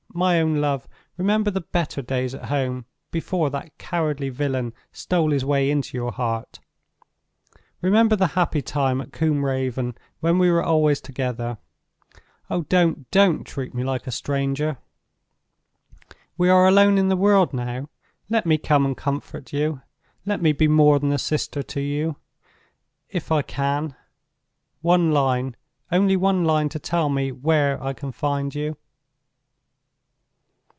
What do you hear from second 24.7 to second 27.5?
One line—only one line to tell me